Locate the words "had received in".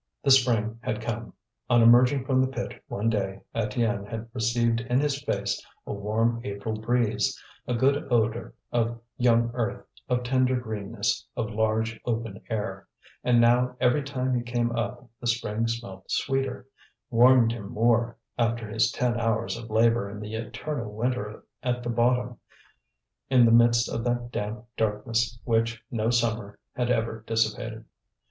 4.09-4.99